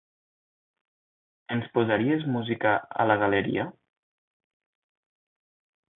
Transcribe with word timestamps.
Ens 1.57 1.67
posaries 1.75 2.25
música 2.37 2.73
a 3.03 3.07
la 3.11 3.19
galeria? 3.27 3.67